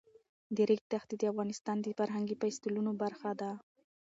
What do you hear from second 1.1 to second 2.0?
د افغانستان د